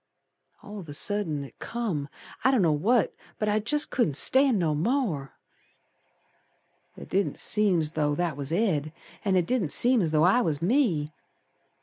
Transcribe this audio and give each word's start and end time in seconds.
All 0.63 0.79
of 0.79 0.89
a 0.89 0.95
sudden 0.95 1.43
it 1.43 1.59
come, 1.59 2.09
I 2.43 2.49
don't 2.49 2.63
know 2.63 2.71
what, 2.71 3.13
But 3.37 3.49
I 3.49 3.59
jest 3.59 3.91
couldn't 3.91 4.15
stand 4.15 4.57
no 4.57 4.73
more. 4.73 5.33
It 6.97 7.07
didn't 7.07 7.37
seem 7.37 7.83
's 7.83 7.91
though 7.91 8.15
that 8.15 8.35
was 8.35 8.51
Ed, 8.51 8.93
An' 9.23 9.35
it 9.35 9.45
didn't 9.45 9.69
seem 9.71 10.01
as 10.01 10.09
though 10.09 10.23
I 10.23 10.41
was 10.41 10.59
me. 10.59 11.11